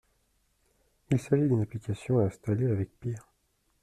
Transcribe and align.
Il 1.11 1.19
s’agit 1.19 1.43
d’une 1.47 1.61
application 1.61 2.17
à 2.17 2.23
installer 2.23 2.65
avec 2.65 2.89
PEAR. 3.01 3.29